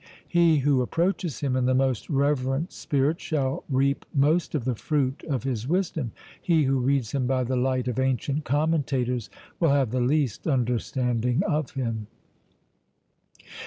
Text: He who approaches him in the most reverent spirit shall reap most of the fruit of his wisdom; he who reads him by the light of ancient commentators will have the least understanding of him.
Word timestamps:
He 0.27 0.57
who 0.57 0.81
approaches 0.81 1.41
him 1.41 1.55
in 1.55 1.67
the 1.67 1.75
most 1.75 2.09
reverent 2.09 2.71
spirit 2.73 3.21
shall 3.21 3.63
reap 3.69 4.03
most 4.15 4.55
of 4.55 4.65
the 4.65 4.73
fruit 4.73 5.23
of 5.29 5.43
his 5.43 5.67
wisdom; 5.67 6.11
he 6.41 6.63
who 6.63 6.79
reads 6.79 7.11
him 7.11 7.27
by 7.27 7.43
the 7.43 7.55
light 7.55 7.87
of 7.87 7.99
ancient 7.99 8.43
commentators 8.43 9.29
will 9.59 9.69
have 9.69 9.91
the 9.91 10.01
least 10.01 10.47
understanding 10.47 11.43
of 11.43 11.69
him. 11.75 12.07